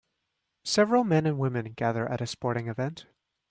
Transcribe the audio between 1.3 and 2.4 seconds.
women gather at a